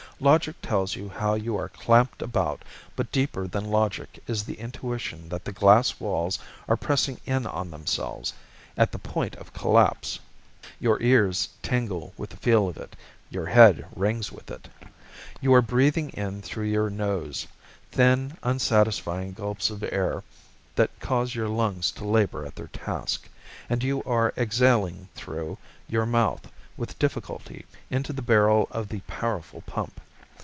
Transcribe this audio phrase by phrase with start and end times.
[0.23, 2.61] Logic tells you how you are clamped about,
[2.95, 7.71] but deeper than logic is the intuition that the glass walls are pressing in on
[7.71, 8.31] themselves
[8.77, 10.19] at the point of collapse.
[10.79, 12.95] Your ears, tingle with the feel of it:
[13.31, 14.67] your head rings with it.
[15.41, 17.47] You are breathing in through your nose
[17.91, 20.23] thin, unsatisfying gulps of air
[20.75, 23.27] that cause your lungs to labor at their task;
[23.71, 25.57] and you are exhaling through,
[25.89, 26.47] your mouth,
[26.77, 29.99] with difficulty, into the barrel of the powerful pump.